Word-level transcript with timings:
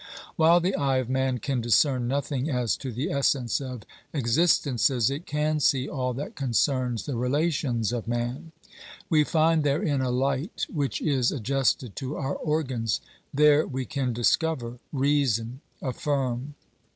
While 0.35 0.59
the 0.61 0.73
eye 0.77 0.97
of 0.97 1.11
man 1.11 1.37
can 1.37 1.61
discern 1.61 2.07
nothing 2.07 2.49
as 2.49 2.75
to 2.77 2.91
the 2.91 3.11
essence 3.11 3.61
of 3.61 3.83
existences, 4.13 5.11
it 5.11 5.27
can 5.27 5.59
see 5.59 5.87
all 5.87 6.15
that 6.15 6.35
concerns 6.35 7.05
the 7.05 7.15
relations 7.15 7.93
of 7.93 8.07
man. 8.07 8.51
We 9.11 9.23
find 9.23 9.63
therein 9.63 10.01
a 10.01 10.09
light 10.09 10.65
which 10.73 11.03
is 11.03 11.31
adjusted 11.31 11.95
to 11.97 12.15
our 12.17 12.33
organs; 12.33 12.99
there 13.31 13.67
we 13.67 13.85
can 13.85 14.11
discover, 14.11 14.79
reason, 14.91 15.61
affirm. 15.83 16.55